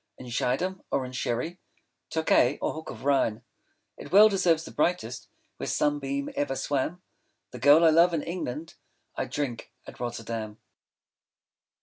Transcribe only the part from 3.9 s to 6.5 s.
It well deserves the brightest Where sunbeam